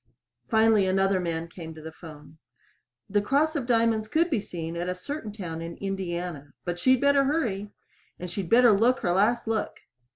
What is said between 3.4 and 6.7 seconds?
of Diamonds" could be seen at a certain town in Indiana.